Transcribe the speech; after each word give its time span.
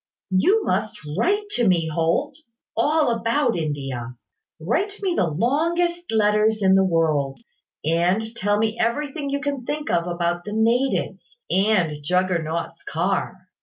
You 0.31 0.63
must 0.63 0.97
write 1.15 1.47
to 1.51 1.67
me, 1.67 1.87
Holt, 1.87 2.35
all 2.75 3.11
about 3.11 3.55
India. 3.55 4.15
Write 4.59 4.99
me 5.03 5.13
the 5.13 5.27
longest 5.27 6.11
letters 6.11 6.63
in 6.63 6.73
the 6.73 6.83
world; 6.83 7.39
and 7.85 8.35
tell 8.35 8.57
me 8.57 8.79
everything 8.79 9.29
you 9.29 9.41
can 9.41 9.63
think 9.63 9.91
of 9.91 10.07
about 10.07 10.43
the 10.43 10.53
natives, 10.53 11.37
and 11.51 12.01
Juggernaut's 12.01 12.83
Car." 12.83 13.45